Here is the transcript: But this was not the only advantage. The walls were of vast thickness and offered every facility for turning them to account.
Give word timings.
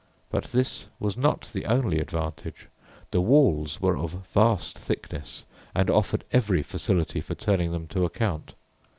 But 0.31 0.45
this 0.45 0.85
was 0.99 1.15
not 1.15 1.51
the 1.53 1.67
only 1.67 1.99
advantage. 1.99 2.69
The 3.11 3.21
walls 3.21 3.79
were 3.79 3.95
of 3.95 4.13
vast 4.25 4.75
thickness 4.79 5.45
and 5.75 5.91
offered 5.91 6.23
every 6.31 6.63
facility 6.63 7.21
for 7.21 7.35
turning 7.35 7.71
them 7.71 7.85
to 7.89 8.05
account. 8.05 8.55